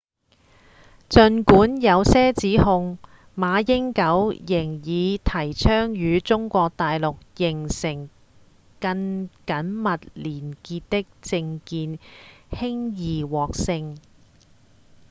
[1.11, 2.97] 儘管有這些指控
[3.37, 8.09] 馬英九仍以提倡與中國大陸形成
[8.79, 11.99] 更緊密連結的政見
[12.49, 13.97] 輕易獲勝